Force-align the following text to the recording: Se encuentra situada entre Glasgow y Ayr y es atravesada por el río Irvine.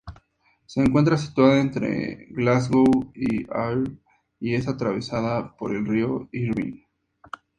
Se 0.65 0.81
encuentra 0.81 1.15
situada 1.15 1.61
entre 1.61 2.25
Glasgow 2.31 3.11
y 3.13 3.43
Ayr 3.55 3.99
y 4.39 4.55
es 4.55 4.67
atravesada 4.67 5.55
por 5.55 5.75
el 5.75 5.85
río 5.85 6.27
Irvine. 6.31 6.87